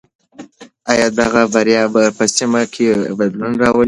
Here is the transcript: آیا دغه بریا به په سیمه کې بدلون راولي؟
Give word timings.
آیا 0.91 1.07
دغه 1.19 1.41
بریا 1.53 1.83
به 1.93 2.03
په 2.17 2.25
سیمه 2.35 2.61
کې 2.73 2.85
بدلون 3.19 3.51
راولي؟ 3.61 3.79